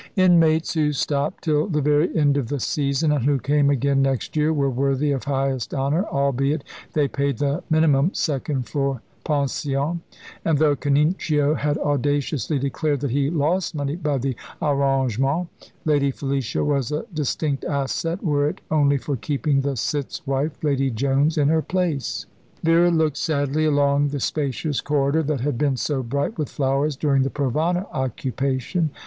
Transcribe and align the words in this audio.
Inmates 0.15 0.73
who 0.73 0.93
stopped 0.93 1.43
till 1.43 1.67
the 1.67 1.79
very 1.79 2.17
end 2.17 2.35
of 2.35 2.47
the 2.47 2.59
season, 2.59 3.11
and 3.11 3.23
who 3.23 3.37
came 3.37 3.69
again 3.69 4.01
next 4.01 4.35
year, 4.35 4.51
were 4.51 4.67
worthy 4.67 5.11
of 5.11 5.25
highest 5.25 5.75
honour 5.75 6.05
(albeit 6.05 6.63
they 6.93 7.07
paid 7.07 7.37
the 7.37 7.61
minimum 7.69 8.09
second 8.15 8.67
floor 8.67 9.03
pension; 9.23 10.01
and 10.43 10.57
though 10.57 10.75
Canincio 10.75 11.53
had 11.53 11.77
audaciously 11.77 12.57
declared 12.57 13.01
that 13.01 13.11
he 13.11 13.29
lost 13.29 13.75
money 13.75 13.95
by 13.95 14.17
the 14.17 14.35
arrangement). 14.59 15.49
Lady 15.85 16.09
Felicia 16.09 16.63
was 16.63 16.91
a 16.91 17.05
distinct 17.13 17.63
asset, 17.63 18.23
were 18.23 18.49
it 18.49 18.59
only 18.71 18.97
for 18.97 19.15
keeping 19.15 19.61
the 19.61 19.75
Cit's 19.77 20.25
wife, 20.25 20.57
Lady 20.63 20.89
Jones, 20.89 21.37
in 21.37 21.49
her 21.49 21.61
place. 21.61 22.25
Vera 22.63 22.89
looked 22.89 23.17
sadly 23.17 23.65
along 23.65 24.07
the 24.07 24.19
spacious 24.19 24.81
corridor, 24.81 25.21
that 25.21 25.41
had 25.41 25.59
been 25.59 25.77
so 25.77 26.01
bright 26.01 26.39
with 26.39 26.49
flowers 26.49 26.95
during 26.95 27.21
the 27.21 27.29
Provana 27.29 27.85
occupation. 27.93 28.89